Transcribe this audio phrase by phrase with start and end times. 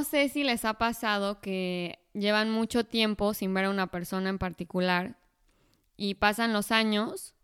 [0.00, 4.30] no sé si les ha pasado que llevan mucho tiempo sin ver a una persona
[4.30, 5.18] en particular
[5.98, 7.34] y pasan los años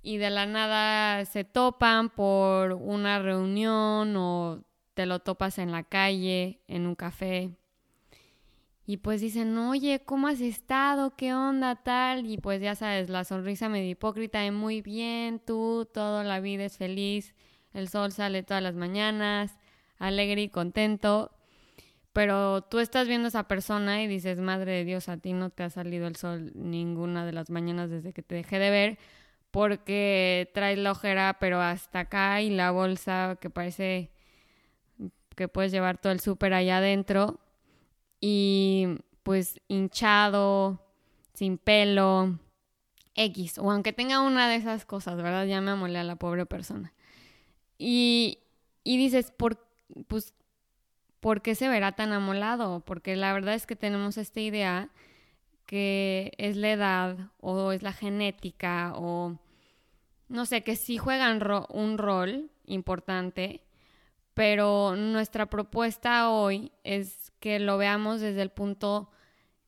[0.00, 5.82] y de la nada se topan por una reunión o te lo topas en la
[5.82, 7.50] calle, en un café.
[8.86, 11.14] Y pues dicen, oye, ¿cómo has estado?
[11.16, 12.24] ¿Qué onda tal?
[12.24, 16.78] Y pues ya sabes, la sonrisa medio hipócrita muy bien, tú, toda la vida es
[16.78, 17.34] feliz,
[17.74, 19.58] el sol sale todas las mañanas,
[19.98, 21.30] alegre y contento.
[22.14, 25.50] Pero tú estás viendo a esa persona y dices, madre de Dios, a ti no
[25.50, 28.98] te ha salido el sol ninguna de las mañanas desde que te dejé de ver,
[29.50, 34.12] porque traes la ojera, pero hasta acá y la bolsa que parece
[35.34, 37.40] que puedes llevar todo el súper allá adentro
[38.20, 38.86] y
[39.24, 40.80] pues hinchado,
[41.32, 42.38] sin pelo,
[43.16, 45.46] X, o aunque tenga una de esas cosas, ¿verdad?
[45.46, 46.94] Ya me amolé a la pobre persona.
[47.76, 48.38] Y,
[48.84, 49.58] y dices, ¿por,
[50.06, 50.32] pues,
[51.24, 52.80] ¿por qué se verá tan amolado?
[52.80, 54.90] Porque la verdad es que tenemos esta idea
[55.64, 59.38] que es la edad o es la genética o
[60.28, 63.62] no sé, que sí juegan un rol importante,
[64.34, 69.10] pero nuestra propuesta hoy es que lo veamos desde el punto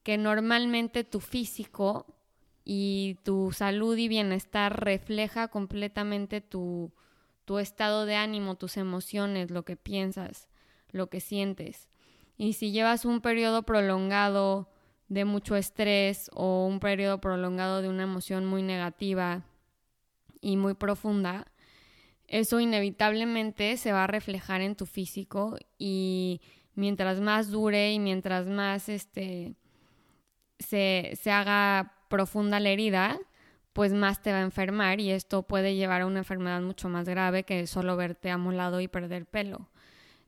[0.02, 2.18] que normalmente tu físico
[2.66, 6.92] y tu salud y bienestar refleja completamente tu,
[7.46, 10.48] tu estado de ánimo, tus emociones, lo que piensas,
[10.96, 11.88] lo que sientes.
[12.36, 14.68] Y si llevas un periodo prolongado
[15.08, 19.44] de mucho estrés o un periodo prolongado de una emoción muy negativa
[20.40, 21.46] y muy profunda,
[22.26, 26.40] eso inevitablemente se va a reflejar en tu físico y
[26.74, 29.54] mientras más dure y mientras más este,
[30.58, 33.18] se, se haga profunda la herida,
[33.72, 37.08] pues más te va a enfermar y esto puede llevar a una enfermedad mucho más
[37.08, 39.68] grave que solo verte amolado y perder pelo.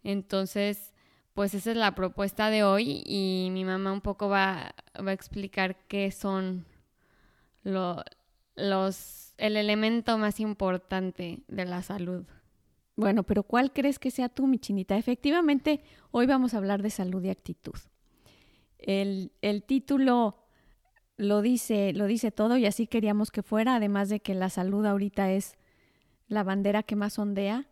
[0.03, 0.93] Entonces,
[1.35, 5.77] pues esa es la propuesta de hoy y mi mamá un poco va, a explicar
[5.87, 6.67] qué son
[7.63, 8.05] los
[9.37, 12.25] el elemento más importante de la salud.
[12.97, 14.99] Bueno, pero ¿cuál crees que sea tú, mi chinita?
[14.99, 17.77] Efectivamente, hoy vamos a hablar de salud y actitud.
[18.79, 20.49] El, el título
[21.17, 24.85] lo dice, lo dice todo y así queríamos que fuera, además de que la salud
[24.85, 25.57] ahorita es
[26.27, 27.68] la bandera que más ondea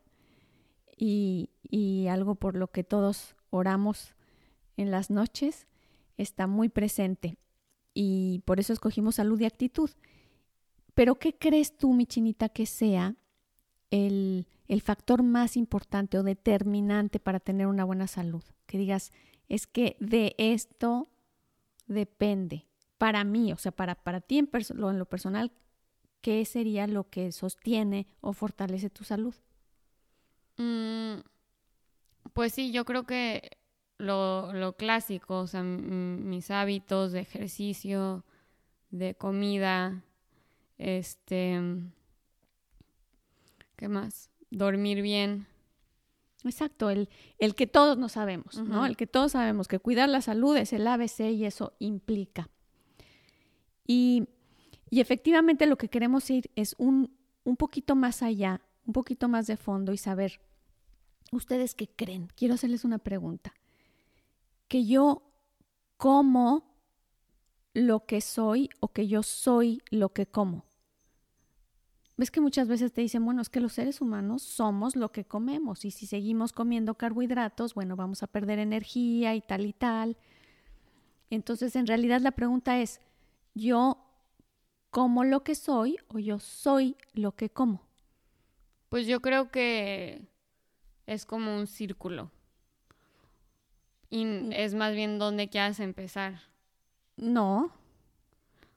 [0.97, 4.15] y, algo por lo que todos oramos
[4.77, 5.67] en las noches,
[6.17, 7.39] está muy presente.
[7.95, 9.91] Y por eso escogimos salud y actitud.
[10.95, 13.17] Pero ¿qué crees tú, mi chinita, que sea
[13.91, 18.43] el, el factor más importante o determinante para tener una buena salud?
[18.67, 19.13] Que digas,
[19.49, 21.09] es que de esto
[21.87, 22.67] depende.
[22.99, 25.53] Para mí, o sea, para, para ti en, en lo personal,
[26.23, 29.35] ¿qué sería lo que sostiene o fortalece tu salud?
[30.57, 31.21] Mm,
[32.33, 33.51] pues sí, yo creo que
[33.99, 38.25] lo, lo clásico, o sea, mis hábitos de ejercicio,
[38.91, 40.03] de comida,
[40.79, 41.61] este,
[43.77, 44.31] ¿qué más?
[44.51, 45.47] Dormir bien.
[46.45, 48.87] Exacto, el, el que todos no sabemos, ¿no?
[48.87, 52.49] El que todos sabemos que cuidar la salud es el ABC y eso implica.
[53.87, 54.29] Y,
[54.91, 59.47] y efectivamente lo que queremos ir es un, un poquito más allá, un poquito más
[59.47, 60.41] de fondo y saber,
[61.33, 62.29] ¿ustedes qué creen?
[62.37, 63.53] Quiero hacerles una pregunta.
[64.69, 65.23] Que yo
[65.97, 66.65] como
[67.75, 70.65] lo que soy o que yo soy lo que como.
[72.17, 75.27] Ves que muchas veces te dicen, bueno, es que los seres humanos somos lo que
[75.27, 80.17] comemos y si seguimos comiendo carbohidratos, bueno, vamos a perder energía y tal y tal.
[81.29, 83.01] Entonces, en realidad la pregunta es,
[83.55, 83.99] ¿yo
[84.91, 87.86] como lo que soy o yo soy lo que como?
[88.89, 90.23] Pues yo creo que
[91.07, 92.31] es como un círculo.
[94.11, 94.53] Y mm.
[94.53, 96.41] es más bien donde quieras empezar.
[97.17, 97.73] No.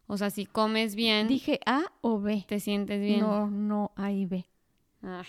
[0.07, 1.27] O sea, si comes bien.
[1.27, 2.45] Dije A o B.
[2.47, 3.19] ¿Te sientes bien?
[3.19, 4.45] No, no, A y B.
[5.03, 5.23] Ah,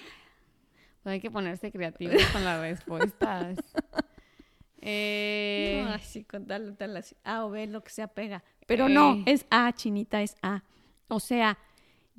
[1.02, 3.58] pues hay que ponerse creativo con las respuestas.
[4.80, 5.82] eh...
[5.84, 7.14] No, así con tal, tal, así.
[7.24, 8.42] A o B, lo que sea pega.
[8.66, 9.24] Pero no, eh.
[9.26, 10.64] es A, chinita, es A.
[11.08, 11.58] O sea,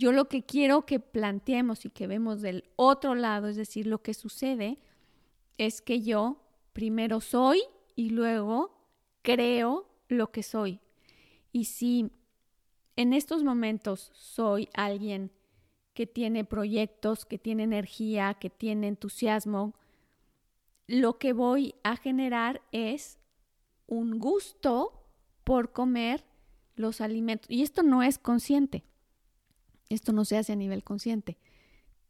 [0.02, 4.02] yo lo que quiero que planteemos y que vemos del otro lado, es decir, lo
[4.02, 4.80] que sucede
[5.60, 6.42] es que yo
[6.74, 7.62] primero soy
[7.96, 8.76] y luego
[9.22, 10.80] creo lo que soy.
[11.52, 12.10] Y si
[12.96, 15.32] en estos momentos soy alguien
[15.94, 19.76] que tiene proyectos, que tiene energía, que tiene entusiasmo,
[20.88, 23.20] lo que voy a generar es
[23.86, 25.06] un gusto
[25.44, 26.26] por comer
[26.74, 27.52] los alimentos.
[27.52, 28.84] Y esto no es consciente,
[29.94, 31.38] esto no se hace a nivel consciente,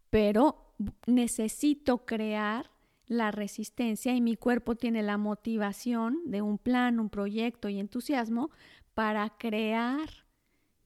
[0.09, 0.73] pero
[1.05, 2.71] necesito crear
[3.07, 8.51] la resistencia y mi cuerpo tiene la motivación de un plan, un proyecto y entusiasmo
[8.93, 10.09] para crear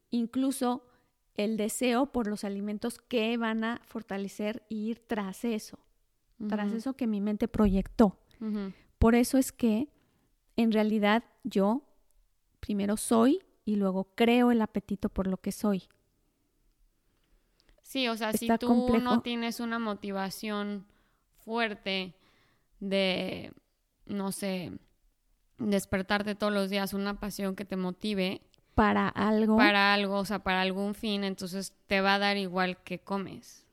[0.09, 0.85] incluso
[1.35, 5.77] el deseo por los alimentos que van a fortalecer e ir tras eso,
[6.47, 8.17] tras eso que mi mente proyectó.
[8.97, 9.89] Por eso es que
[10.55, 11.83] en realidad yo
[12.59, 15.83] primero soy y luego creo el apetito por lo que soy.
[17.85, 20.87] Sí, o sea, si tú no tienes una motivación
[21.37, 22.15] fuerte
[22.79, 23.53] de,
[24.07, 24.71] no sé,
[25.59, 28.41] despertarte todos los días, una pasión que te motive.
[28.73, 29.55] Para algo.
[29.55, 33.67] Para algo, o sea, para algún fin, entonces te va a dar igual que comes.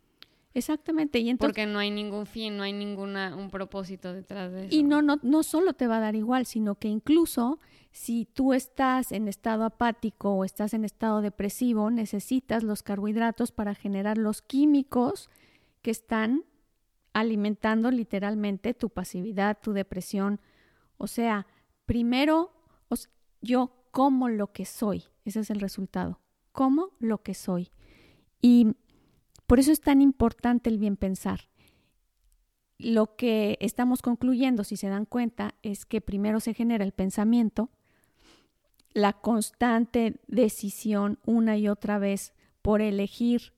[0.52, 1.18] Exactamente.
[1.18, 4.76] Y entonces, Porque no hay ningún fin, no hay ninguna un propósito detrás de eso.
[4.76, 7.60] Y no, no, no solo te va a dar igual, sino que incluso
[7.92, 13.74] si tú estás en estado apático o estás en estado depresivo, necesitas los carbohidratos para
[13.74, 15.30] generar los químicos
[15.82, 16.44] que están
[17.12, 20.40] alimentando literalmente tu pasividad, tu depresión.
[20.96, 21.46] O sea,
[21.86, 22.52] primero
[23.42, 25.04] yo como lo que soy.
[25.24, 26.20] Ese es el resultado.
[26.52, 27.70] Como lo que soy.
[28.40, 28.74] Y
[29.46, 31.48] por eso es tan importante el bien pensar.
[32.78, 37.70] Lo que estamos concluyendo, si se dan cuenta, es que primero se genera el pensamiento,
[38.94, 43.52] la constante decisión una y otra vez por elegir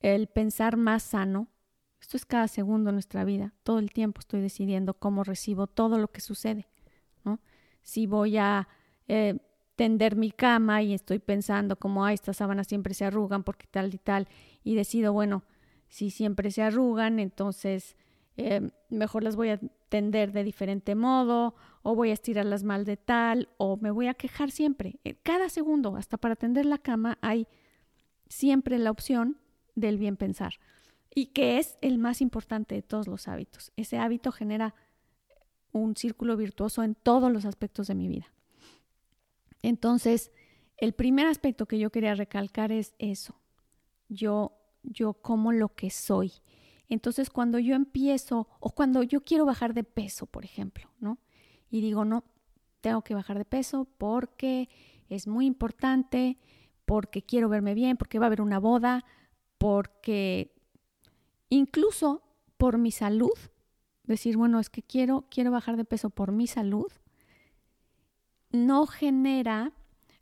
[0.00, 1.48] el pensar más sano.
[2.00, 3.52] Esto es cada segundo de nuestra vida.
[3.62, 6.66] Todo el tiempo estoy decidiendo cómo recibo todo lo que sucede.
[7.24, 7.40] ¿no?
[7.82, 8.68] Si voy a
[9.08, 9.38] eh,
[9.76, 13.94] tender mi cama y estoy pensando como, ay, estas sábanas siempre se arrugan porque tal
[13.94, 14.28] y tal,
[14.64, 15.42] y decido, bueno,
[15.88, 17.96] si siempre se arrugan, entonces
[18.40, 22.96] eh, mejor las voy a tender de diferente modo, o voy a estirarlas mal de
[22.96, 24.98] tal, o me voy a quejar siempre.
[25.22, 27.46] Cada segundo, hasta para tender la cama, hay
[28.28, 29.38] siempre la opción
[29.74, 30.54] del bien pensar,
[31.14, 33.72] y que es el más importante de todos los hábitos.
[33.76, 34.74] Ese hábito genera
[35.72, 38.32] un círculo virtuoso en todos los aspectos de mi vida.
[39.62, 40.32] Entonces,
[40.78, 43.34] el primer aspecto que yo quería recalcar es eso.
[44.08, 44.52] Yo,
[44.82, 46.32] yo como lo que soy.
[46.90, 51.18] Entonces, cuando yo empiezo, o cuando yo quiero bajar de peso, por ejemplo, ¿no?
[51.70, 52.24] Y digo, no,
[52.80, 54.68] tengo que bajar de peso porque
[55.08, 56.36] es muy importante,
[56.84, 59.04] porque quiero verme bien, porque va a haber una boda,
[59.56, 60.52] porque
[61.48, 62.22] incluso
[62.56, 63.38] por mi salud,
[64.02, 66.90] decir, bueno, es que quiero, quiero bajar de peso por mi salud,
[68.50, 69.72] no genera,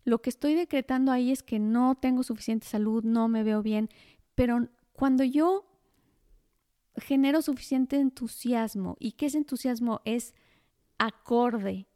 [0.05, 3.89] lo que estoy decretando ahí es que no tengo suficiente salud, no me veo bien,
[4.35, 5.68] pero cuando yo
[7.01, 10.35] genero suficiente entusiasmo y que ese entusiasmo es
[10.99, 11.87] acorde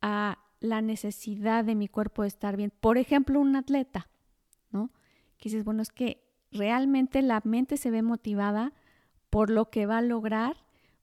[0.00, 4.08] a la necesidad de mi cuerpo de estar bien, por ejemplo, un atleta,
[4.70, 4.90] ¿no?
[5.38, 8.72] Que dices, bueno, es que realmente la mente se ve motivada
[9.30, 10.56] por lo que va a lograr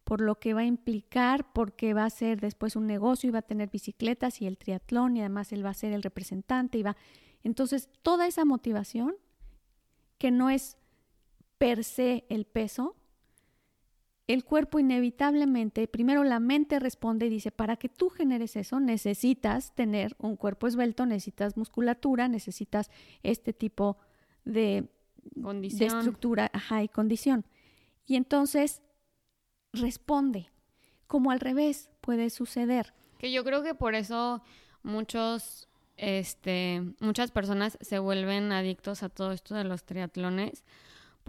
[0.09, 3.39] por lo que va a implicar, porque va a ser después un negocio y va
[3.39, 6.81] a tener bicicletas y el triatlón y además él va a ser el representante y
[6.81, 6.97] va.
[7.43, 9.15] Entonces, toda esa motivación,
[10.17, 10.77] que no es
[11.59, 12.95] per se el peso,
[14.29, 19.73] el cuerpo inevitablemente, primero la mente responde y dice, para que tú generes eso, necesitas
[19.73, 22.91] tener un cuerpo esbelto, necesitas musculatura, necesitas
[23.23, 23.97] este tipo
[24.45, 24.87] de,
[25.23, 27.43] de estructura ajá, y condición.
[28.05, 28.83] Y entonces
[29.73, 30.51] responde,
[31.07, 32.93] como al revés puede suceder.
[33.17, 34.43] Que yo creo que por eso
[34.83, 35.67] muchos,
[35.97, 40.63] este, muchas personas se vuelven adictos a todo esto de los triatlones,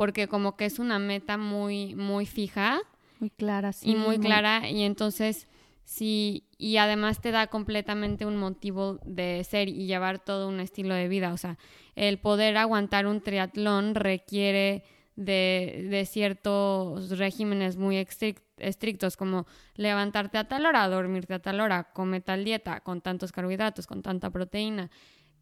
[0.01, 2.81] porque como que es una meta muy, muy fija.
[3.19, 3.91] Muy clara, sí.
[3.91, 5.47] Y muy, clara, y entonces
[5.85, 10.95] sí, y además te da completamente un motivo de ser y llevar todo un estilo
[10.95, 11.35] de vida.
[11.35, 11.59] O sea,
[11.97, 14.85] el poder aguantar un triatlón requiere
[15.17, 22.23] de, ciertos regímenes muy estrictos, como levantarte a tal hora, dormirte a tal hora, come
[22.23, 24.91] tal dieta, con tantos carbohidratos, con tanta proteína,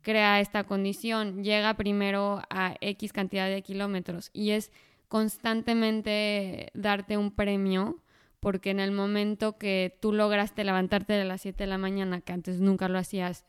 [0.08, 4.72] crea esta condición, llega primero a X cantidad de kilómetros y es
[5.08, 8.02] constantemente darte un premio
[8.40, 12.32] porque en el momento que tú lograste levantarte de las 7 de la mañana, que
[12.32, 13.44] antes nunca lo hacías,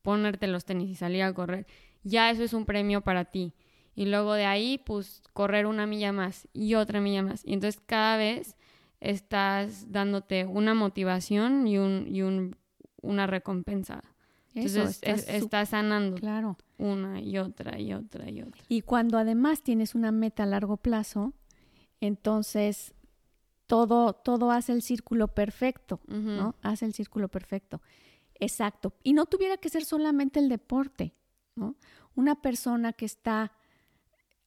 [0.00, 1.66] ponerte los tenis y salir a correr,
[2.04, 3.52] ya eso es un premio para ti
[3.94, 7.42] y luego de ahí, pues correr una milla más y otra milla más.
[7.44, 8.56] Y entonces cada vez
[9.00, 12.56] estás dándote una motivación y, un, y un,
[13.02, 14.02] una recompensa.
[14.54, 16.56] Entonces estás, sanando claro.
[16.78, 18.62] una y otra y otra y otra.
[18.68, 21.32] Y cuando además tienes una meta a largo plazo,
[22.00, 22.94] entonces
[23.66, 26.54] todo, todo hace el círculo perfecto, ¿no?
[26.62, 27.82] Hace el círculo perfecto.
[28.34, 28.94] Exacto.
[29.02, 31.14] Y no tuviera que ser solamente el deporte,
[31.54, 31.76] ¿no?
[32.14, 33.52] Una persona que está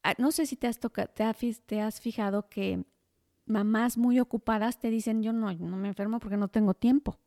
[0.03, 0.79] Ah, no sé si te has,
[1.65, 2.83] te, has fijado que
[3.45, 7.19] mamás muy ocupadas te dicen, yo no, no me enfermo porque no tengo tiempo.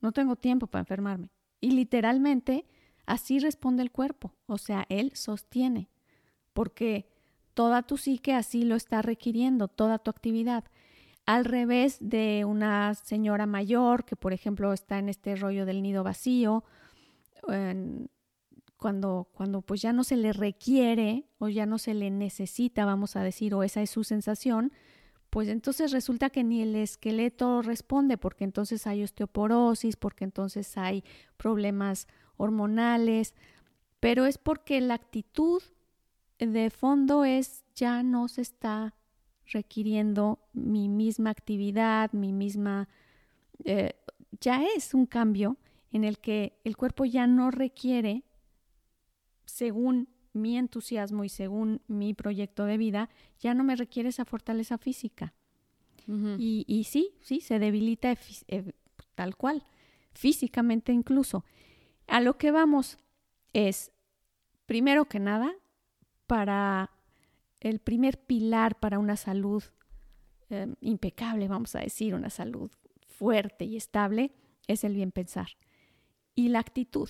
[0.00, 1.30] No tengo tiempo para enfermarme.
[1.60, 2.66] Y literalmente
[3.06, 4.34] así responde el cuerpo.
[4.46, 5.88] O sea, él sostiene.
[6.52, 7.08] Porque
[7.54, 10.64] toda tu psique así lo está requiriendo, toda tu actividad.
[11.24, 16.04] Al revés de una señora mayor que, por ejemplo, está en este rollo del nido
[16.04, 16.64] vacío,
[18.76, 23.16] cuando, cuando pues ya no se le requiere o ya no se le necesita, vamos
[23.16, 24.72] a decir, o esa es su sensación,
[25.30, 31.04] pues entonces resulta que ni el esqueleto responde, porque entonces hay osteoporosis, porque entonces hay
[31.36, 32.06] problemas
[32.36, 33.34] hormonales,
[34.00, 35.62] pero es porque la actitud
[36.38, 38.94] de fondo es ya no se está
[39.46, 42.88] requiriendo mi misma actividad, mi misma...
[43.64, 43.94] Eh,
[44.40, 45.56] ya es un cambio
[45.92, 48.24] en el que el cuerpo ya no requiere,
[49.44, 54.78] según mi entusiasmo y según mi proyecto de vida, ya no me requiere esa fortaleza
[54.78, 55.34] física.
[56.38, 58.16] y, y, sí, sí, se debilita
[58.46, 58.72] eh,
[59.16, 59.64] tal cual,
[60.12, 61.44] físicamente incluso.
[62.06, 62.98] A lo que vamos
[63.52, 63.90] es,
[64.66, 65.52] primero que nada,
[66.26, 66.90] para
[67.60, 69.64] el primer pilar para una salud
[70.50, 72.70] em, impecable, vamos a decir, una salud
[73.08, 74.32] fuerte y estable,
[74.66, 75.48] es el bien pensar.
[76.34, 77.08] Y la actitud,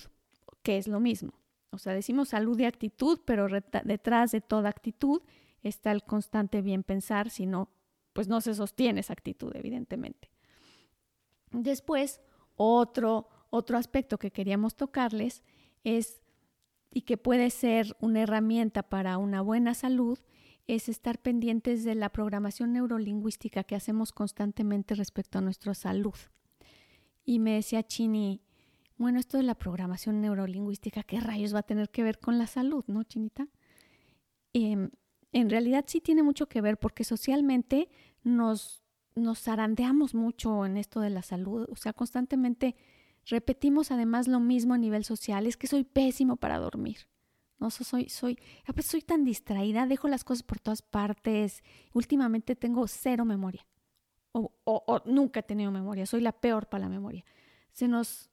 [0.63, 1.33] que es lo mismo.
[1.77, 3.47] O sea, decimos salud y actitud, pero
[3.83, 5.21] detrás de toda actitud
[5.61, 7.69] está el constante bien pensar, si no,
[8.13, 10.31] pues no se sostiene esa actitud, evidentemente.
[11.51, 12.19] Después,
[12.55, 15.43] otro, otro aspecto que queríamos tocarles
[15.83, 16.23] es,
[16.89, 20.17] y que puede ser una herramienta para una buena salud,
[20.65, 26.15] es estar pendientes de la programación neurolingüística que hacemos constantemente respecto a nuestra salud.
[27.23, 28.41] Y me decía Chini,
[28.97, 32.47] bueno, esto de la programación neurolingüística, ¿qué rayos va a tener que ver con la
[32.47, 33.47] salud, no, Chinita?
[34.53, 34.89] Em,
[35.31, 37.89] en realidad sí tiene mucho que ver porque socialmente
[38.23, 38.83] nos,
[39.15, 42.75] nos zarandeamos mucho en esto de la salud, o sea, constantemente
[43.25, 47.07] repetimos además lo mismo a nivel social, es que soy pésimo para dormir.
[47.59, 48.37] No, soy, soy,
[48.73, 51.63] pues soy tan distraída, dejo las cosas por todas partes.
[51.91, 53.65] Últimamente tengo cero memoria.
[54.31, 57.25] O, o, nunca he tenido memoria, soy la peor para la memoria.
[57.71, 58.29] Se nos,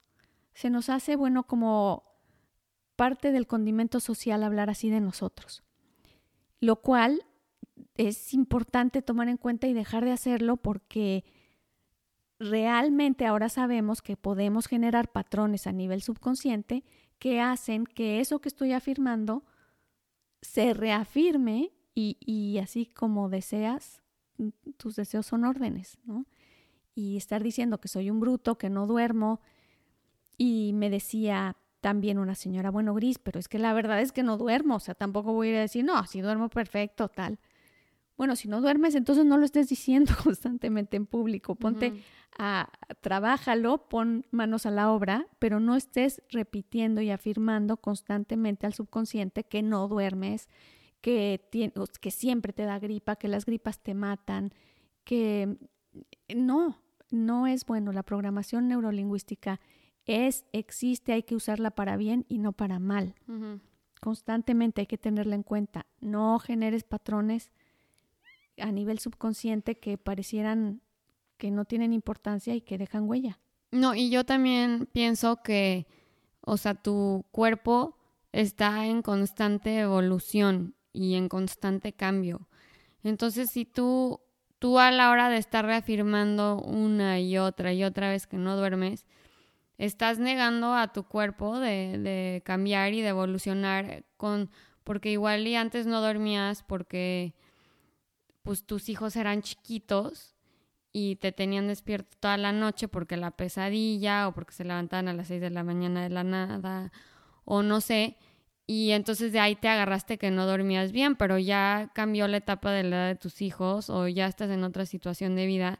[0.55, 2.03] se nos hace, bueno, como
[2.95, 5.63] parte del condimento social hablar así de nosotros.
[6.59, 7.25] Lo cual
[7.95, 11.25] es importante tomar en cuenta y dejar de hacerlo porque
[12.39, 16.83] realmente ahora sabemos que podemos generar patrones a nivel subconsciente
[17.19, 19.43] que hacen que eso que estoy afirmando
[20.41, 24.01] se reafirme y, así como deseas,
[24.77, 26.25] tus deseos son órdenes, ¿no?
[26.93, 29.39] Y estar diciendo que soy un bruto, que no duermo.
[30.37, 34.23] Y me decía también una señora, bueno, Gris, pero es que la verdad es que
[34.23, 37.39] no duermo, o sea, tampoco voy a ir a decir, no, si duermo perfecto, tal.
[38.17, 41.55] Bueno, si no duermes, entonces no lo estés diciendo constantemente en público.
[41.55, 41.93] Ponte
[42.37, 42.69] a,
[43.01, 49.43] trabájalo, pon manos a la obra, pero no estés repitiendo y afirmando constantemente al subconsciente
[49.43, 50.49] que no duermes,
[51.01, 51.41] que,
[52.01, 54.53] que siempre te da gripa, que las gripas te matan,
[55.03, 55.57] que
[56.33, 57.91] no, no es bueno.
[57.91, 59.59] La programación neurolingüística
[60.05, 63.15] es, existe, hay que usarla para bien y no para mal.
[63.99, 65.85] Constantemente hay que tenerla en cuenta.
[65.99, 67.51] No generes patrones
[68.57, 70.81] a nivel subconsciente que parecieran
[71.37, 73.39] que no tienen importancia y que dejan huella.
[73.71, 75.87] No, y yo también pienso que,
[76.41, 77.97] o sea, tu cuerpo
[78.31, 82.47] está en constante evolución y en constante cambio.
[83.03, 84.21] Entonces, si tú,
[84.59, 88.55] tú a la hora de estar reafirmando una y otra y otra vez que no
[88.55, 89.05] duermes,
[89.77, 94.49] estás negando a tu cuerpo de, de cambiar y de evolucionar con,
[94.83, 97.35] porque igual y antes no dormías porque
[98.43, 100.35] pues tus hijos eran chiquitos
[100.93, 105.13] y te tenían despierto toda la noche porque la pesadilla o porque se levantaban a
[105.13, 106.91] las 6 de la mañana de la nada
[107.43, 108.17] o no sé.
[108.67, 112.71] Y entonces de ahí te agarraste que no dormías bien, pero ya cambió la etapa
[112.71, 115.79] de la edad de tus hijos o ya estás en otra situación de vida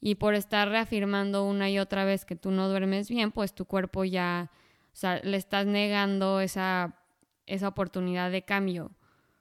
[0.00, 3.64] y por estar reafirmando una y otra vez que tú no duermes bien, pues tu
[3.64, 4.50] cuerpo ya,
[4.92, 6.98] o sea, le estás negando esa,
[7.46, 8.92] esa oportunidad de cambio.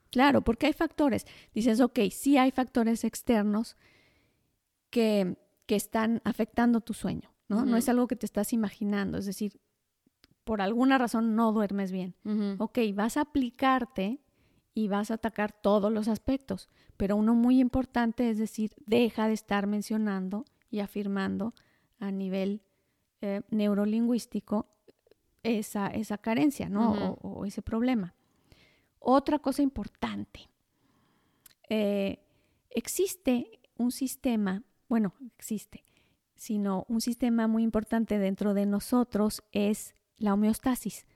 [0.09, 1.27] Claro, porque hay factores.
[1.53, 3.75] Dices, ok, sí hay factores externos
[4.89, 7.65] que, que están afectando tu sueño, ¿no?
[7.65, 9.59] No es algo que te estás imaginando, es decir,
[10.43, 12.15] por alguna razón no duermes bien.
[12.57, 14.21] Ok, vas a aplicarte
[14.77, 19.33] y vas a atacar todos los aspectos, pero uno muy importante es decir, deja de
[19.33, 21.55] estar mencionando y afirmando
[21.97, 22.61] a nivel
[23.21, 24.67] eh, neurolingüístico
[25.41, 27.17] esa, esa carencia, ¿no?
[27.23, 28.13] o ese problema.
[28.99, 30.47] Otra cosa importante,
[31.69, 32.19] eh,
[32.69, 35.85] existe un sistema, bueno, existe,
[36.35, 41.07] sino un sistema muy importante dentro de nosotros es la homeostasis.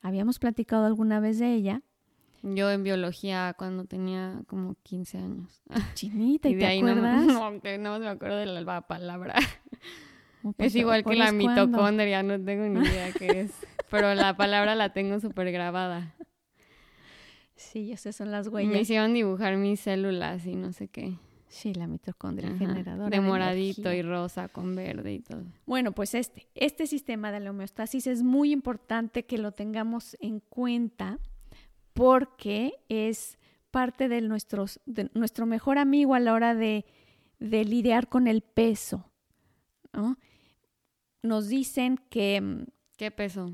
[0.00, 1.82] Habíamos platicado alguna vez de ella.
[2.42, 5.62] Yo en biología cuando tenía como 15 años.
[5.94, 7.26] Chinita, ¿y, te acuerdas?
[7.26, 9.36] No, no, me acuerdo de la palabra.
[10.58, 13.52] es igual que la mitocondria, no tengo ni idea qué es.
[13.90, 16.14] Pero la palabra la tengo súper grabada.
[17.54, 18.72] Sí, esas son las huellas.
[18.72, 21.16] Me hicieron dibujar mis células y no sé qué.
[21.46, 23.10] Sí, la mitocondria generadora.
[23.10, 25.44] De moradito y rosa con verde y todo.
[25.66, 30.40] Bueno, pues este, este sistema de la homeostasis es muy importante que lo tengamos en
[30.40, 31.20] cuenta
[31.92, 33.38] porque es
[33.70, 36.84] parte de, nuestros, de nuestro mejor amigo a la hora de,
[37.38, 39.10] de lidiar con el peso.
[41.22, 42.40] Nos dicen que...
[42.40, 42.64] Mm,
[42.96, 43.50] ¿Qué peso?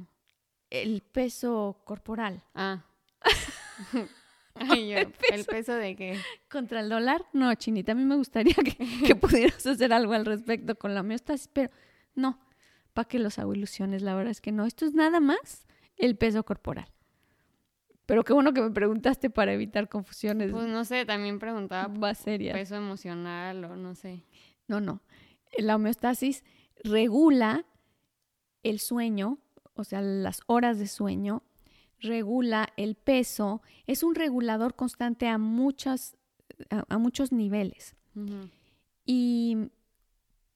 [0.71, 2.42] El peso corporal.
[2.54, 2.85] Ah.
[4.61, 6.18] ¿El, peso, de qué?
[6.50, 7.25] ¿Contra el dólar?
[7.33, 11.49] No, Chinita, a mí me gustaría que, pudieras hacer algo al respecto con la homeostasis,
[11.52, 11.71] pero
[12.14, 12.40] no,
[12.92, 14.02] ¿para qué los hago ilusiones?
[14.02, 14.66] La verdad es que no.
[14.66, 15.66] Esto es nada más
[15.97, 16.88] el peso corporal.
[18.08, 20.50] Pero qué bueno que me preguntaste para evitar confusiones.
[20.50, 24.24] Pues no sé, también preguntaba más peso emocional o no sé.
[24.66, 25.02] No, no.
[25.58, 26.42] La homeostasis
[26.82, 27.66] regula
[28.62, 29.36] el sueño,
[29.74, 31.42] o sea, las horas de sueño,
[32.00, 36.16] regula el peso, es un regulador constante a, muchas,
[36.70, 37.94] a, muchos niveles.
[39.04, 39.68] Y,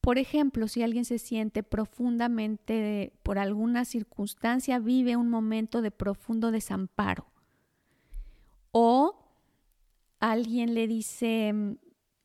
[0.01, 6.49] por ejemplo, si alguien se siente profundamente, por alguna circunstancia, vive un momento de profundo
[6.49, 7.27] desamparo,
[8.73, 9.15] o
[10.19, 11.53] alguien le dice,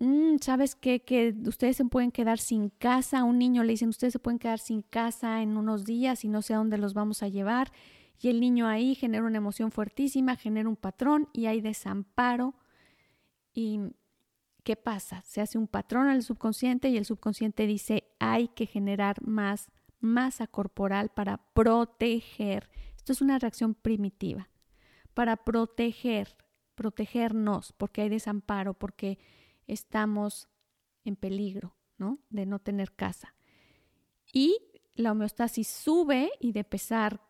[0.01, 1.05] mm, ¿sabes qué?
[1.05, 4.59] Que ustedes se pueden quedar sin casa, un niño le dicen, ustedes se pueden quedar
[4.59, 7.71] sin casa en unos días y no sé a dónde los vamos a llevar
[8.21, 12.55] y el niño ahí genera una emoción fuertísima, genera un patrón y hay desamparo.
[13.53, 13.81] ¿Y
[14.65, 15.23] qué pasa?
[15.23, 20.47] Se hace un patrón al subconsciente y el subconsciente dice hay que generar más masa
[20.47, 22.69] corporal para proteger.
[22.97, 24.49] Esto es una reacción primitiva.
[25.19, 26.37] Para proteger,
[26.77, 29.19] protegernos, porque hay desamparo, porque
[29.67, 30.49] estamos
[31.03, 32.21] en peligro, ¿no?
[32.31, 33.35] De no tener casa.
[34.33, 34.59] Y
[34.95, 37.21] la homeostasis sube y de pesar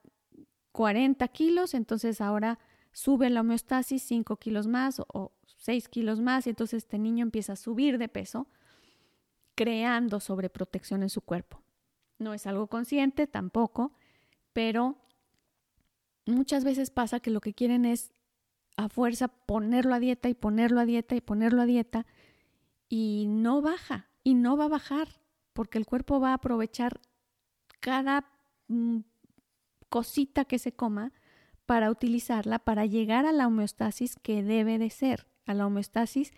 [0.72, 2.58] 40 kilos, entonces ahora
[2.92, 7.54] sube la homeostasis 5 kilos más o, 6 kilos más y entonces este niño empieza
[7.54, 8.48] a subir de peso,
[9.54, 11.62] creando sobreprotección en su cuerpo.
[12.18, 13.94] No es algo consciente tampoco,
[14.52, 14.98] pero
[16.28, 18.12] muchas veces pasa que lo que quieren es
[18.76, 22.06] a fuerza ponerlo a dieta y ponerlo a dieta y ponerlo a dieta
[22.88, 25.08] y no baja y no va a bajar
[25.52, 27.00] porque el cuerpo va a aprovechar
[27.80, 28.26] cada
[28.68, 29.00] mm,
[29.88, 31.12] cosita que se coma
[31.66, 36.32] para utilizarla para llegar a la homeostasis que debe de ser, a la homeostasis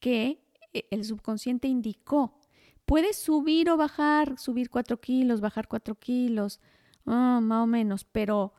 [0.00, 2.38] que eh, el subconsciente indicó.
[2.84, 6.60] Puede subir o bajar, subir cuatro kilos, bajar cuatro kilos,
[7.06, 8.52] ah, más o menos, pero,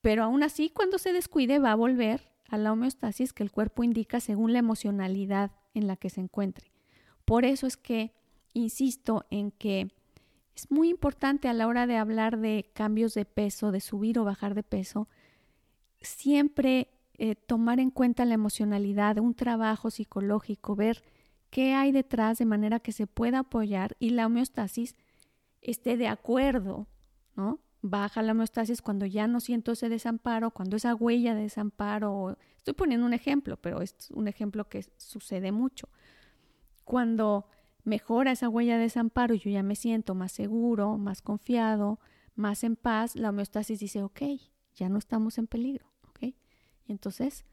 [0.00, 3.84] pero aún así cuando se descuide va a volver a la homeostasis que el cuerpo
[3.84, 6.72] indica según la emocionalidad en la que se encuentre.
[7.24, 8.14] Por eso es que
[8.54, 9.92] insisto en que
[10.56, 14.24] es muy importante a la hora de hablar de cambios de peso, de subir o
[14.24, 15.08] bajar de peso,
[16.00, 21.04] siempre eh, tomar en cuenta la emocionalidad, un trabajo psicológico, ver
[21.50, 24.96] qué hay detrás de manera que se pueda apoyar y la homeostasis
[25.60, 26.86] esté de acuerdo,
[27.36, 27.60] ¿no?
[27.80, 32.74] Baja la homeostasis cuando ya no siento ese desamparo, cuando esa huella de desamparo, estoy
[32.74, 35.88] poniendo un ejemplo, pero es un ejemplo que sucede mucho.
[36.84, 37.46] Cuando
[37.84, 42.00] mejora esa huella de desamparo y yo ya me siento más seguro, más confiado,
[42.34, 44.22] más en paz, la homeostasis dice, ok,
[44.74, 46.22] ya no estamos en peligro, ok.
[46.22, 46.36] Y
[46.86, 47.44] entonces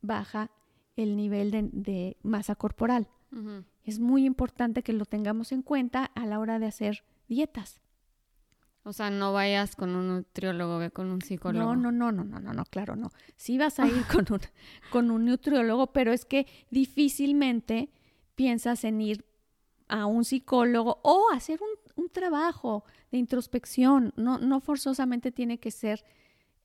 [0.00, 0.50] baja
[0.96, 3.08] el nivel de, masa corporal.
[3.84, 7.81] Es muy importante que lo tengamos en cuenta a la hora de hacer dietas.
[8.84, 11.76] O sea, no vayas con un nutriólogo, ve con un psicólogo.
[11.76, 13.10] No, no, no, no, no, no, no, claro, no.
[13.36, 14.40] Sí vas a ir con un,
[14.90, 17.90] con un nutriólogo, pero es que difícilmente
[18.34, 19.24] piensas en ir
[19.88, 21.60] a un psicólogo o hacer
[21.96, 24.12] un, trabajo de introspección.
[24.16, 26.04] No, no forzosamente tiene que ser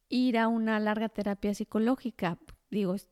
[0.09, 2.37] ir a una larga terapia psicológica.
[2.69, 3.07] Digo, es,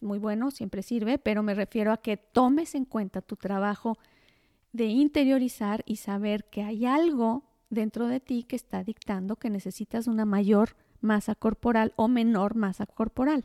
[0.00, 3.98] muy bueno, siempre sirve, pero me refiero a que tomes en cuenta tu trabajo
[4.72, 10.06] de interiorizar y saber que hay algo dentro de ti que está dictando que necesitas
[10.06, 13.44] una mayor masa corporal o menor masa corporal,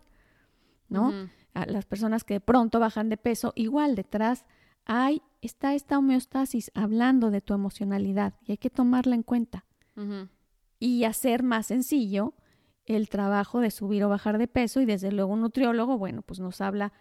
[0.87, 1.13] ¿no?
[1.53, 4.45] a las personas que de pronto bajan de peso, igual detrás
[4.85, 9.65] hay, está esta homeostasis hablando de tu emocionalidad y hay que tomarla en cuenta.
[10.79, 12.33] Y hacer más sencillo
[12.85, 16.39] el trabajo de subir o bajar de peso y desde luego un nutriólogo, bueno, pues
[16.39, 16.93] nos habla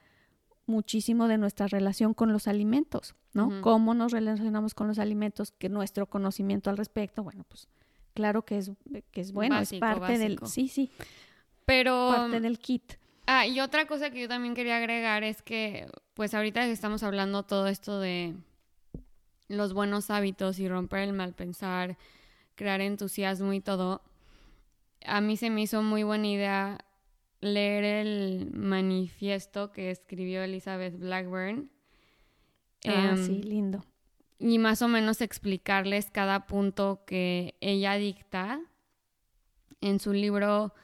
[0.69, 3.61] muchísimo de nuestra relación con los alimentos, ¿no?
[3.63, 7.69] Cómo nos relacionamos con los alimentos, que nuestro conocimiento al respecto, bueno, pues
[8.15, 8.71] claro que es,
[9.11, 10.91] que es bueno, es parte del, sí, sí,
[11.65, 12.95] pero parte del kit.
[13.27, 17.03] Ah, y otra cosa que yo también quería agregar es que, pues ahorita que estamos
[17.03, 18.35] hablando todo esto de
[19.49, 21.99] los buenos hábitos y romper el mal pensar,
[22.55, 24.03] crear entusiasmo y todo,
[25.05, 26.79] a mí se me hizo muy buena idea
[27.41, 31.71] leer el manifiesto que escribió Elizabeth Blackburn.
[32.87, 33.85] Ah, sí, em, lindo.
[34.39, 38.61] Y más o menos explicarles cada punto que ella dicta
[39.81, 40.75] en su libro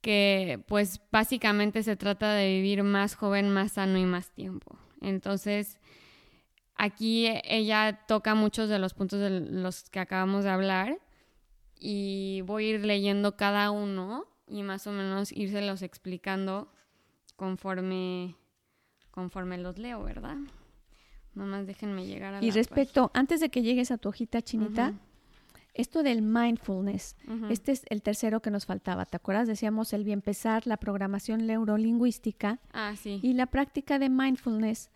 [0.00, 4.78] que pues básicamente se trata de vivir más joven, más sano y más tiempo.
[5.00, 5.80] Entonces,
[6.74, 10.98] aquí ella toca muchos de los puntos de los que acabamos de hablar
[11.78, 16.68] y voy a ir leyendo cada uno y más o menos írselos explicando
[17.36, 18.36] conforme,
[19.10, 20.36] conforme los leo, ¿verdad?
[21.34, 24.94] Nomás déjenme llegar a Y respecto, antes de que llegues a tu hojita chinita,
[25.72, 27.16] esto del mindfulness,
[27.50, 29.48] este es el tercero que nos faltaba, ¿te acuerdas?
[29.48, 33.18] Decíamos el bien pesar, la programación neurolingüística ah, sí.
[33.22, 34.90] y la práctica de mindfulness.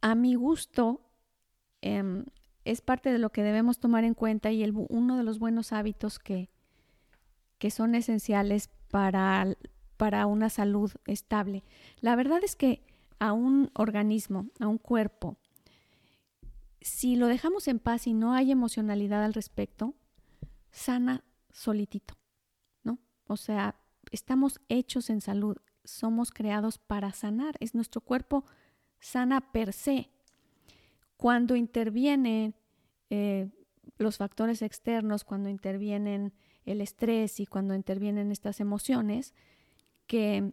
[0.00, 1.02] A mi gusto,
[1.82, 2.24] em,
[2.64, 5.72] es parte de lo que debemos tomar en cuenta y el, uno de los buenos
[5.74, 6.48] hábitos que,
[7.64, 9.56] que son esenciales para,
[9.96, 11.64] para una salud estable.
[12.02, 12.82] La verdad es que
[13.18, 15.38] a un organismo, a un cuerpo,
[16.82, 19.94] si lo dejamos en paz y no hay emocionalidad al respecto,
[20.72, 21.24] sana
[21.54, 22.18] solitito,
[22.82, 22.98] ¿no?
[23.28, 28.44] O sea, estamos hechos en salud, somos creados para sanar, es nuestro cuerpo
[29.00, 30.10] sana per se.
[31.16, 32.54] Cuando intervienen
[33.08, 33.48] eh,
[33.96, 39.34] los factores externos, cuando intervienen el estrés y cuando intervienen estas emociones
[40.06, 40.52] que,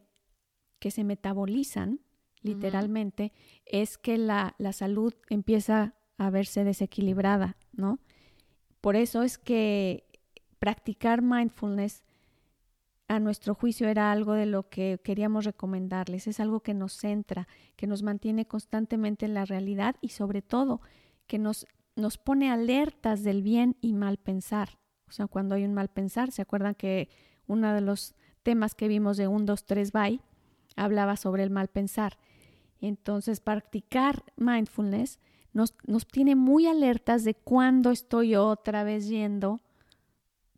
[0.79, 1.99] que se metabolizan
[2.41, 3.33] literalmente,
[3.65, 7.99] es que la, la salud empieza a verse desequilibrada, ¿no?
[8.81, 10.05] Por eso es que
[10.57, 12.03] practicar mindfulness
[13.07, 17.47] a nuestro juicio era algo de lo que queríamos recomendarles, es algo que nos centra,
[17.75, 20.81] que nos mantiene constantemente en la realidad y sobre todo
[21.27, 24.80] que nos, nos pone alertas del bien y mal pensar.
[25.11, 27.09] O sea, cuando hay un mal pensar, ¿se acuerdan que
[27.45, 30.21] uno de los temas que vimos de 1, 2, 3, bye
[30.77, 32.17] hablaba sobre el mal pensar?
[32.79, 35.19] Entonces, practicar mindfulness
[35.51, 39.59] nos, nos tiene muy alertas de cuando estoy otra vez yendo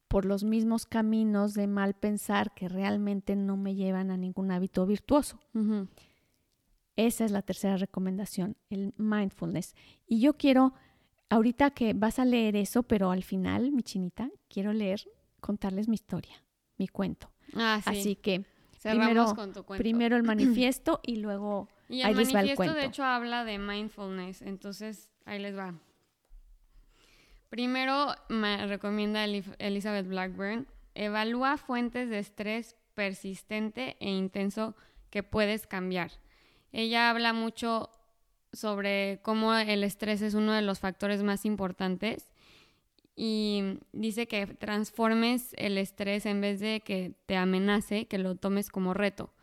[0.07, 4.85] por los mismos caminos de mal pensar que realmente no me llevan a ningún hábito
[4.85, 5.39] virtuoso.
[6.95, 9.73] Esa es la tercera recomendación, el mindfulness.
[10.05, 10.75] Y yo quiero,
[11.33, 15.01] ahorita que vas a leer eso, pero al final, mi chinita, quiero leer,
[15.39, 16.43] contarles mi historia,
[16.77, 17.31] mi cuento.
[17.55, 17.89] Ah, sí.
[17.89, 18.45] Así que
[18.81, 19.35] primero,
[19.77, 25.39] primero el manifiesto y luego y el manifiesto, de hecho, habla de mindfulness, entonces ahí
[25.39, 25.75] les va.
[27.49, 34.75] Primero, me recomienda Elizabeth Blackburn, evalúa fuentes de estrés persistente e intenso
[35.09, 36.11] que puedes cambiar.
[36.71, 37.91] Ella habla mucho
[38.53, 42.31] sobre cómo el estrés es uno de los factores más importantes
[43.15, 48.69] y dice que transformes el estrés en vez de que te amenace, que lo tomes
[48.69, 49.33] como reto.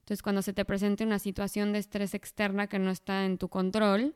[0.00, 3.48] Entonces, cuando se te presente una situación de estrés externa que no está en tu
[3.48, 4.14] control,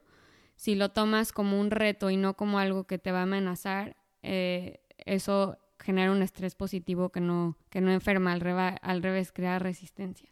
[0.57, 3.97] si lo tomas como un reto y no como algo que te va a amenazar,
[4.23, 10.31] eh, eso genera un estrés positivo que no, que no enferma, al, revés, crea resistencia.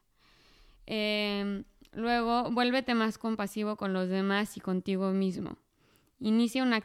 [0.86, 5.58] Em, luego, vuélvete más compasivo con los demás y contigo mismo.
[6.18, 6.82] Inicia una,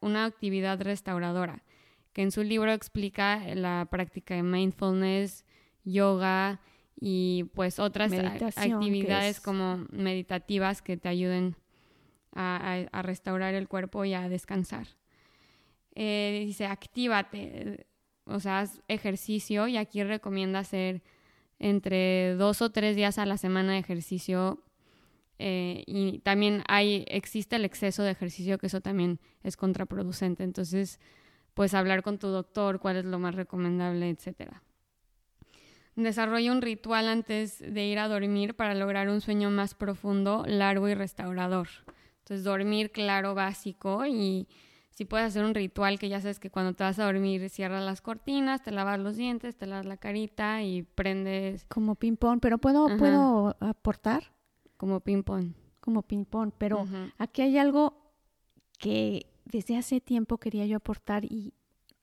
[0.00, 1.64] una actividad restauradora,
[2.12, 5.44] que en su libro explica la práctica de mindfulness,
[5.84, 6.60] yoga,
[7.00, 11.56] y pues otras actividades como meditativas que te ayuden
[12.34, 14.86] a, restaurar el cuerpo y a descansar.
[15.94, 17.86] Eh, dice, actívate,
[18.24, 21.02] o sea, haz ejercicio y aquí recomienda hacer
[21.58, 24.62] entre dos o tres días a la semana de ejercicio
[25.38, 30.42] eh, y también hay, existe el exceso de ejercicio que eso también es contraproducente.
[30.42, 30.98] Entonces,
[31.54, 34.62] pues hablar con tu doctor cuál es lo más recomendable, etcétera.
[35.94, 40.88] Desarrolla un ritual antes de ir a dormir para lograr un sueño más profundo, largo
[40.88, 41.68] y restaurador.
[42.20, 44.46] Entonces, dormir claro, básico y
[44.98, 47.84] si puedes hacer un ritual que ya sabes que cuando te vas a dormir cierras
[47.84, 51.66] las cortinas, te lavas los dientes, te lavas la carita y prendes...
[51.66, 54.32] Como ping-pong, pero ¿puedo, ¿puedo aportar?
[54.76, 55.52] Como ping-pong.
[55.78, 56.84] Como ping-pong, pero
[57.16, 58.12] aquí hay algo
[58.76, 61.54] que desde hace tiempo quería yo aportar y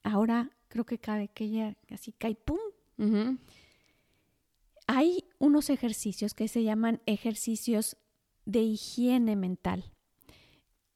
[0.01, 2.59] ahora creo que cada que ya así cae pum.
[4.87, 7.97] Hay unos ejercicios que se llaman ejercicios
[8.45, 9.91] de higiene mental.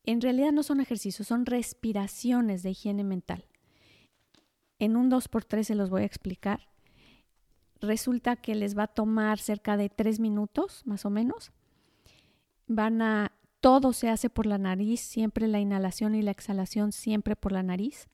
[0.09, 3.45] En realidad no son ejercicios, son respiraciones de higiene mental.
[4.79, 6.67] En un 2x3 se los voy a explicar.
[7.79, 11.51] Resulta que les va a tomar cerca de 3 minutos, más o menos.
[12.65, 17.35] Van a, todo se hace por la nariz, siempre la inhalación y la exhalación, siempre
[17.35, 18.07] por la nariz.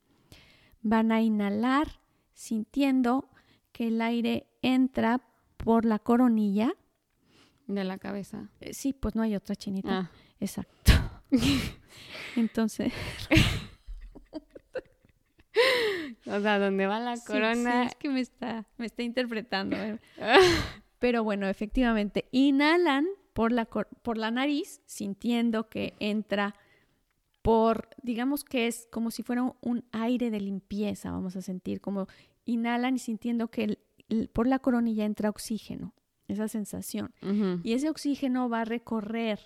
[0.82, 2.02] Van a inhalar
[2.34, 3.30] sintiendo
[3.72, 5.22] que el aire entra
[5.56, 6.74] por la coronilla.
[7.66, 8.50] De la cabeza.
[8.60, 9.98] Eh, sí, pues no hay otra chinita.
[9.98, 10.10] Ah.
[10.40, 10.75] Exacto.
[12.36, 12.92] Entonces,
[16.26, 17.82] O sea, donde va la corona.
[17.84, 19.76] sí, es que me está, me está interpretando.
[19.76, 19.98] ¿eh?
[20.98, 26.54] Pero bueno, efectivamente, inhalan por la, por la nariz, sintiendo que entra
[27.42, 32.06] por, digamos que es como si fuera un, aire de limpieza, vamos a sentir, como
[32.44, 35.94] inhalan y sintiendo que el- el- por la coronilla entra oxígeno,
[36.28, 37.14] esa sensación.
[37.62, 39.38] Y ese oxígeno va a recorrer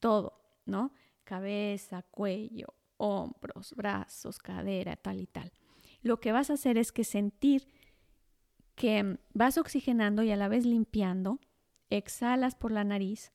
[0.00, 0.92] todo, ¿no?
[1.24, 5.52] Cabeza, cuello, hombros, brazos, cadera, tal y tal.
[6.02, 7.66] Lo que vas a hacer es que sentir
[8.74, 11.38] que vas oxigenando y a la vez limpiando,
[11.90, 13.32] exhalas por la nariz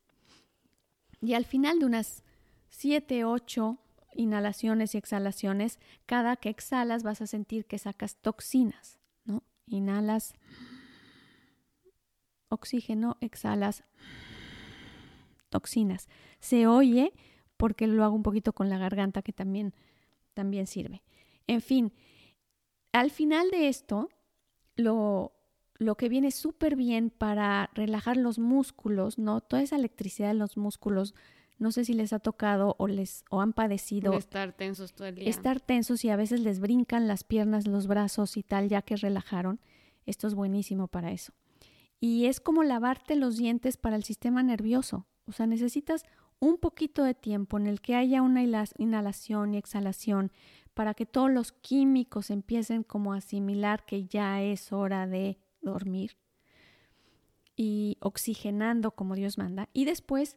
[1.22, 2.24] y al final de unas
[2.70, 3.78] 7, 8
[4.16, 9.44] inhalaciones y exhalaciones, cada que exhalas vas a sentir que sacas toxinas, ¿no?
[9.68, 10.34] Inhalas
[12.50, 13.84] oxígeno, exhalas
[15.50, 16.08] toxinas.
[16.40, 17.14] Se oye
[17.60, 19.74] porque lo hago un poquito con la garganta que también,
[20.34, 21.04] también sirve.
[21.46, 21.92] En fin,
[22.94, 24.10] al final de esto,
[24.78, 25.34] lo,
[25.78, 29.42] lo que viene súper bien para relajar los músculos, ¿no?
[29.42, 31.14] Toda esa electricidad en los músculos,
[31.58, 35.10] no sé si les ha tocado o, les, o han padecido De estar tensos todo
[35.10, 35.30] el día.
[35.30, 38.96] estar tensos y a veces les brincan las piernas, los brazos y tal, ya que
[38.96, 39.60] relajaron.
[40.06, 41.34] Esto es buenísimo para eso.
[42.00, 45.08] Y es como lavarte los dientes para el sistema nervioso.
[45.28, 46.06] O sea, necesitas
[46.40, 50.32] un poquito de tiempo en el que haya una inhala- inhalación y exhalación
[50.74, 56.18] para que todos los químicos empiecen como a asimilar que ya es hora de dormir
[57.58, 59.68] y oxigenando como Dios manda.
[59.74, 60.36] Y después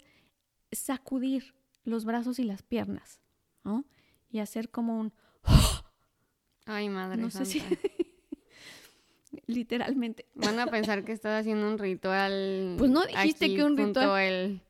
[0.72, 3.20] sacudir los brazos y las piernas,
[3.62, 3.84] ¿no?
[4.30, 5.12] Y hacer como un,
[6.66, 7.62] Ay, madre no sé si,
[9.46, 10.26] literalmente.
[10.34, 12.74] Van a pensar que estás haciendo un ritual.
[12.78, 14.62] Pues no dijiste aquí que un ritual.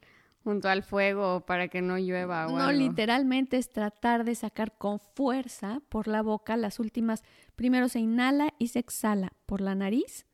[0.45, 2.79] Junto al fuego para que no llueva o No, algo.
[2.81, 7.23] literalmente es tratar de sacar con fuerza por la boca las últimas.
[7.57, 10.27] Primero se inhala y se exhala por la nariz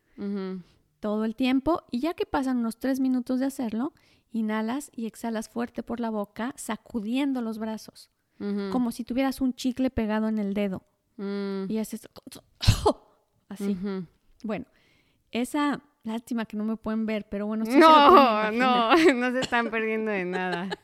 [0.99, 3.93] todo el tiempo y ya que pasan unos tres minutos de hacerlo,
[4.31, 8.09] inhalas y exhalas fuerte por la boca, sacudiendo los brazos,
[8.71, 10.83] como si tuvieras un chicle pegado en el dedo
[11.17, 11.65] Mm.
[11.69, 12.07] y haces
[13.49, 13.77] así.
[14.43, 14.65] Bueno,
[15.31, 19.69] esa lástima que no me pueden ver, pero bueno, sí No, no, no se están
[19.69, 20.69] perdiendo de nada.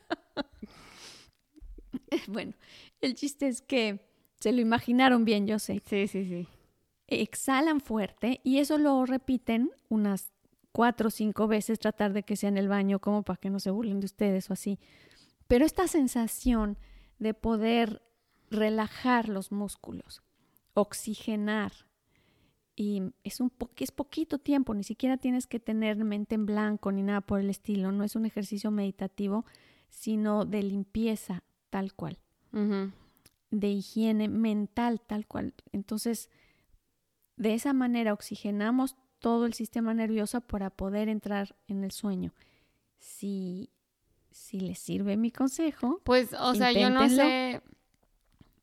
[2.28, 2.52] Bueno,
[3.00, 4.00] el chiste es que
[4.38, 5.82] se lo imaginaron bien, yo sé.
[5.86, 6.46] Sí, sí, sí.
[7.08, 10.32] exhalan fuerte y eso lo repiten unas
[10.72, 13.60] cuatro o cinco veces, tratar de que sea en el baño, como para que no
[13.60, 14.78] se burlen de ustedes o así.
[15.48, 16.78] Pero esta sensación
[17.18, 18.02] de poder
[18.50, 20.22] relajar los músculos,
[20.74, 21.72] oxigenar,
[22.76, 26.92] y es un po es poquito tiempo, ni siquiera tienes que tener mente en blanco
[26.92, 29.44] ni nada por el estilo, no es un ejercicio meditativo,
[29.88, 32.18] sino de limpieza tal cual
[33.50, 35.54] de higiene mental tal cual.
[35.72, 36.30] Entonces,
[37.36, 42.34] de esa manera oxigenamos todo el sistema nervioso para poder entrar en el sueño.
[42.98, 43.70] Si,
[44.30, 47.62] si les sirve mi consejo, Pues, o sea, yo no sé,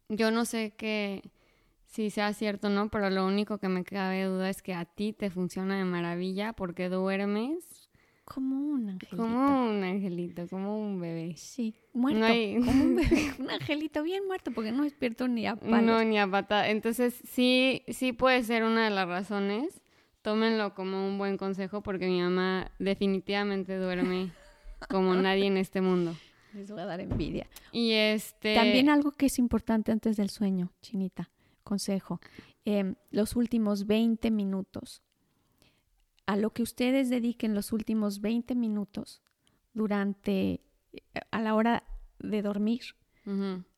[0.10, 1.24] yo no sé que
[1.94, 5.14] si sea cierto no, pero lo único que me cabe duda es que a ti
[5.14, 7.88] te funciona de maravilla porque duermes
[8.26, 9.18] como un angelito.
[9.18, 11.36] como un angelito, como un bebé.
[11.38, 12.20] Sí, muerto.
[12.20, 15.84] No hay- Como un, bebé, un angelito bien muerto porque no despierto ni a palos.
[15.84, 16.70] No, ni a patada.
[16.70, 19.80] Entonces, sí, sí puede ser una de las razones.
[20.24, 24.32] Tómenlo como un buen consejo porque mi mamá definitivamente duerme
[24.90, 26.16] como nadie en este mundo.
[26.56, 27.46] Les voy a dar envidia.
[27.72, 28.56] Y este...
[28.56, 31.30] También algo que es importante antes del sueño, Chinita,
[31.74, 32.22] consejo,
[32.66, 35.02] em, los últimos 20 minutos.
[36.28, 39.24] A lo que ustedes dediquen los últimos 20 minutos
[39.74, 40.62] durante,
[41.32, 41.84] a la hora
[42.20, 42.84] de dormir,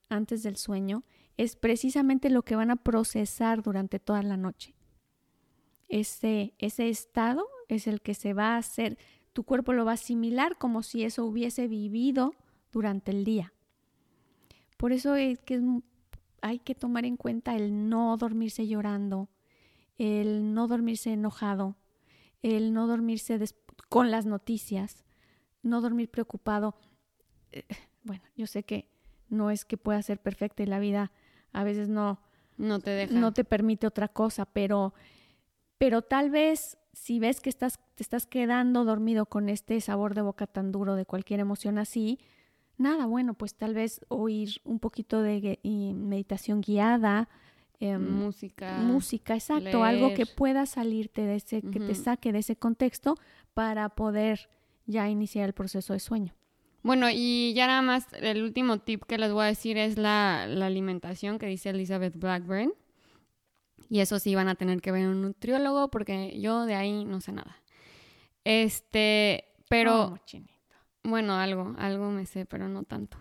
[0.09, 1.03] antes del sueño,
[1.37, 4.75] es precisamente lo que van a procesar durante toda la noche.
[5.87, 8.97] Ese, ese estado es el que se va a hacer,
[9.31, 12.33] tu cuerpo lo va a asimilar como si eso hubiese vivido
[12.73, 13.53] durante el día.
[14.75, 15.61] Por eso es que es
[16.45, 19.29] hay que tomar en cuenta el no dormirse llorando,
[19.97, 21.75] el no dormirse enojado,
[22.43, 23.39] el no dormirse
[23.89, 25.05] con las noticias,
[25.63, 26.75] no dormir preocupado.
[27.51, 27.65] eh,
[28.03, 28.91] bueno, yo sé que
[29.27, 31.11] no es que pueda ser perfecta y la vida
[31.51, 32.21] a veces no,
[32.57, 33.19] no te deja.
[33.19, 34.93] no te permite otra cosa, pero,
[35.79, 40.21] pero tal vez si ves que estás, te estás quedando dormido con este sabor de
[40.21, 42.19] boca tan duro de cualquier emoción así,
[42.77, 47.29] nada, bueno, pues tal vez oír un poquito de meditación guiada,
[47.79, 48.77] em, música.
[48.77, 53.15] Música, exacto, algo que pueda salirte de ese, que te saque de ese contexto
[53.53, 54.49] para poder
[54.85, 56.33] ya iniciar el proceso de sueño.
[56.83, 60.45] Bueno, y ya nada más, el último tip que les voy a decir es la,
[60.47, 62.73] la alimentación que dice Elizabeth Blackburn.
[63.89, 67.21] Y eso sí van a tener que ver un nutriólogo porque yo de ahí no
[67.21, 67.57] sé nada.
[68.43, 70.19] Este, pero...
[71.05, 73.17] bueno, algo, algo me sé, pero no tanto.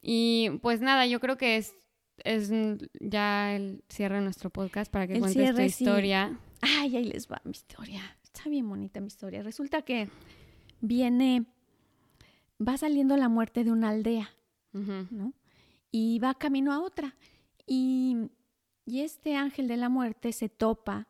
[0.00, 1.74] Y pues nada, yo creo que es,
[2.18, 2.50] es
[3.00, 6.38] ya el cierre de nuestro podcast para que cuentes tu historia.
[6.60, 8.02] Ay, ahí les va mi historia.
[8.22, 9.42] Está bien bonita mi historia.
[9.42, 10.08] Resulta que
[10.80, 11.44] viene,
[12.60, 14.30] va saliendo la muerte de una aldea,
[14.72, 15.32] ¿no?
[15.90, 17.14] Y va camino a otra.
[17.66, 18.28] Y
[18.86, 21.08] y este ángel de la muerte se topa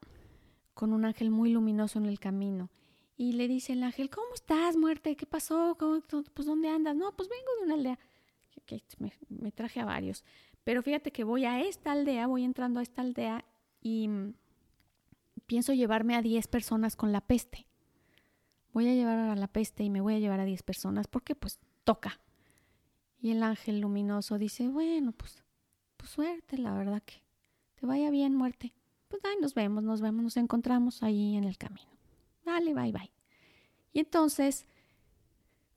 [0.75, 2.71] con un ángel muy luminoso en el camino.
[3.17, 5.17] Y le dice el ángel, ¿cómo estás, muerte?
[5.17, 5.77] ¿Qué pasó?
[5.79, 6.97] pues, ¿dónde andas?
[6.97, 7.99] No, pues vengo de una aldea.
[9.29, 10.25] me, traje a varios.
[10.65, 13.45] Pero fíjate que voy a esta aldea, voy entrando a esta aldea
[13.81, 14.35] y mm,
[15.47, 17.67] pienso llevarme a 10 personas con la peste.
[18.73, 21.37] Voy a llevar a la peste y me voy a llevar a 10 personas porque
[21.37, 22.21] pues toca.
[23.21, 25.45] Y el ángel luminoso dice, bueno, pues,
[25.97, 27.25] pues suerte, la verdad que
[27.87, 28.73] vaya bien, muerte.
[29.09, 31.94] Pues ahí nos vemos, nos vemos, nos encontramos ahí en el camino.
[32.45, 33.11] Dale, bye, bye.
[33.93, 34.67] Y entonces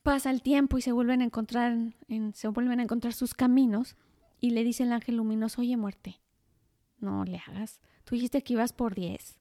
[0.03, 1.77] pasa el tiempo y se vuelven a encontrar,
[2.07, 3.95] en, se vuelven a encontrar sus caminos
[4.39, 6.19] y le dice el ángel luminoso, oye, muerte,
[6.99, 7.79] no le hagas.
[8.03, 9.37] Tú dijiste que ibas por diez.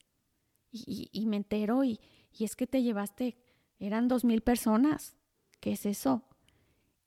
[0.70, 2.00] Y, y, me entero y,
[2.36, 3.38] y es que te llevaste,
[3.78, 5.16] eran dos mil personas.
[5.60, 6.22] ¿Qué es eso?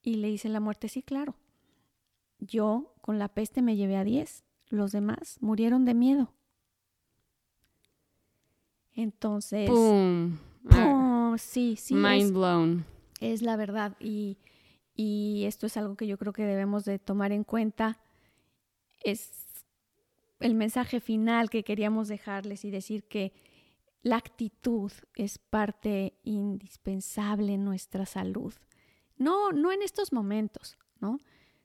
[0.02, 1.36] Y le dice la muerte, sí, claro.
[2.40, 6.34] Yo con la peste me llevé a diez los demás murieron de miedo.
[9.02, 10.38] Entonces, ¡Pum!
[11.38, 11.94] sí, sí.
[11.94, 12.86] Mind blown.
[13.20, 14.38] Es la verdad y,
[14.96, 18.00] y esto es algo que yo creo que debemos de tomar en cuenta.
[19.02, 19.48] Es
[20.40, 23.34] el mensaje final que queríamos dejarles y decir que
[24.02, 28.54] la actitud es parte indispensable en nuestra salud.
[29.18, 31.20] No, no en estos momentos, ¿no?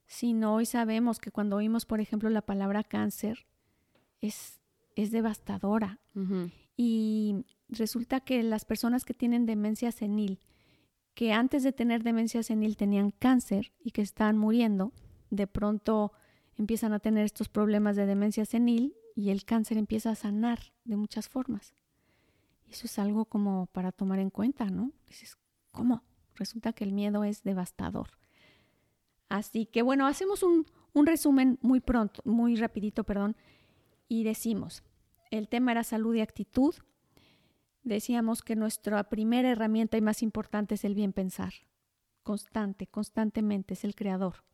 [0.06, 3.46] sino hoy sabemos que cuando oímos, por ejemplo, la palabra cáncer,
[4.20, 4.60] es,
[4.96, 5.98] es devastadora.
[6.76, 10.40] Y resulta que las personas que tienen demencia senil,
[11.14, 14.92] que antes de tener demencia senil tenían cáncer y que estaban muriendo,
[15.30, 16.12] de pronto
[16.56, 20.96] empiezan a tener estos problemas de demencia senil y el cáncer empieza a sanar de
[20.96, 21.74] muchas formas.
[22.68, 24.90] Eso es algo como para tomar en cuenta, ¿no?
[25.06, 25.36] Dices,
[25.70, 26.02] ¿cómo?
[26.34, 28.08] Resulta que el miedo es devastador.
[29.28, 33.36] Así que bueno, hacemos un, resumen muy pronto, muy rapidito, perdón,
[34.08, 34.82] y decimos,
[35.30, 36.74] el tema era salud y actitud.
[37.82, 41.52] Decíamos que nuestra primera herramienta y más importante es el bien pensar.
[42.22, 44.44] Constante, constantemente es el creador.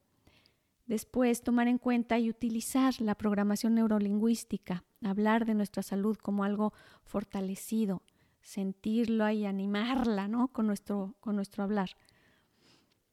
[0.86, 6.72] Después, tomar en cuenta y utilizar la programación neurolingüística, hablar de nuestra salud como algo
[7.04, 8.02] fortalecido,
[8.42, 10.48] sentirlo y animarla, ¿no?
[10.48, 11.90] Con nuestro, con nuestro hablar.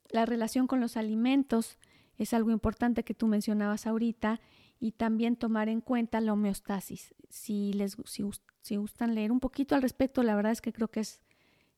[0.10, 1.78] La relación con los alimentos
[2.18, 4.42] es algo importante que tú mencionabas ahorita
[4.80, 7.14] y también tomar en cuenta la homeostasis.
[7.30, 11.02] Si les si, gustan leer un poquito al respecto, la verdad es que creo que
[11.02, 11.22] es,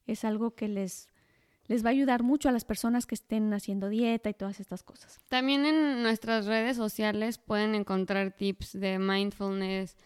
[0.08, 1.10] es algo que les,
[1.68, 4.84] les va a ayudar mucho a las personas que estén haciendo dieta y todas estas
[4.84, 5.20] cosas.
[5.30, 9.98] También en nuestras redes sociales pueden encontrar tips de mindfulness,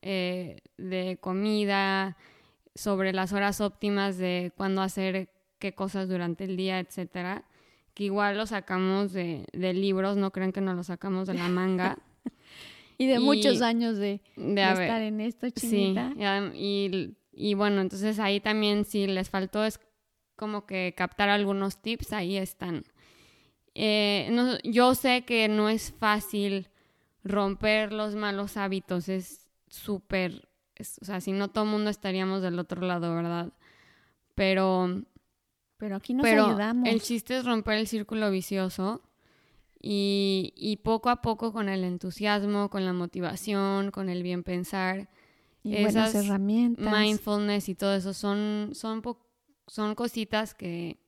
[0.00, 2.16] eh, de comida,
[2.74, 7.44] sobre las horas óptimas de cuándo hacer qué cosas durante el día, etcétera
[7.98, 11.98] que igual lo sacamos de, libros, no crean que nos lo sacamos de la manga.
[12.98, 16.12] y de muchos años de, estar en esto, chinita.
[16.52, 19.80] Sí, y, bueno, entonces ahí también si les faltó es
[20.34, 22.84] como que captar algunos tips, ahí están.
[23.74, 26.68] Eh, yo sé que no es fácil
[27.22, 30.48] romper los malos hábitos, es súper,
[31.00, 33.52] o sea, si no todo el mundo estaríamos del otro lado, ¿verdad?
[34.34, 35.04] Pero
[35.76, 36.88] pero aquí nos ayudamos.
[36.88, 39.07] El chiste es romper el círculo vicioso
[39.80, 45.08] y, y, poco a poco con el entusiasmo, con la motivación, con el bien pensar.
[45.62, 46.92] Y esas herramientas.
[46.92, 49.02] Mindfulness y todo eso son, son,
[49.66, 50.98] son cositas que,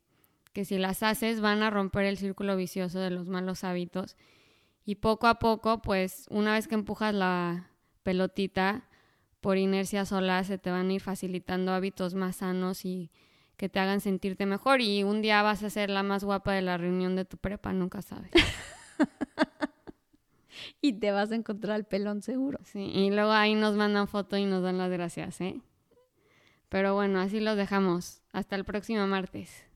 [0.53, 4.17] que si las haces van a romper el círculo vicioso de los malos hábitos.
[4.85, 7.71] Y poco a poco, pues una vez que empujas la
[8.03, 8.89] pelotita,
[9.41, 13.11] por inercia sola se te van a ir facilitando hábitos más sanos y
[13.61, 16.63] que te hagan sentirte mejor y un día vas a ser la más guapa de
[16.63, 18.31] la reunión de tu prepa, nunca sabes.
[20.81, 22.59] y te vas a encontrar el pelón seguro.
[22.65, 25.61] Sí, y luego ahí nos mandan foto y nos dan las gracias, ¿eh?
[26.71, 28.23] Pero bueno, así los dejamos.
[28.33, 29.67] Hasta el próximo martes.